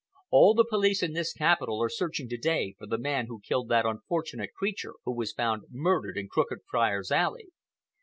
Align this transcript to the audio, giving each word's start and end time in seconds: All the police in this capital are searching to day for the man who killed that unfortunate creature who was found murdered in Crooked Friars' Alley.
All 0.31 0.55
the 0.55 0.65
police 0.65 1.03
in 1.03 1.13
this 1.13 1.31
capital 1.31 1.79
are 1.83 1.87
searching 1.87 2.27
to 2.29 2.37
day 2.39 2.73
for 2.79 2.87
the 2.87 2.97
man 2.97 3.27
who 3.27 3.39
killed 3.39 3.69
that 3.69 3.85
unfortunate 3.85 4.51
creature 4.51 4.95
who 5.05 5.13
was 5.15 5.31
found 5.31 5.65
murdered 5.69 6.17
in 6.17 6.27
Crooked 6.27 6.61
Friars' 6.67 7.11
Alley. 7.11 7.49